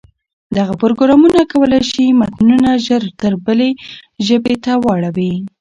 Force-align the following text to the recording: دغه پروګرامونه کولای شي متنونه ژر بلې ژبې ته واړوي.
دغه 0.57 0.73
پروګرامونه 0.81 1.39
کولای 1.51 1.83
شي 1.91 2.05
متنونه 2.19 2.69
ژر 2.85 3.03
بلې 3.45 3.69
ژبې 4.25 4.55
ته 4.63 4.71
واړوي. 4.83 5.33